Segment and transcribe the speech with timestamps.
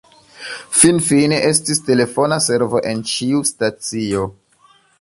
[0.77, 4.25] Finfine, estis telefona servo en ĉiu stacio.